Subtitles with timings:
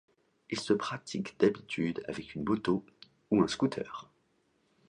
[0.49, 2.83] Il se pratique d'habitude avec une moto
[3.29, 4.09] ou un scooter.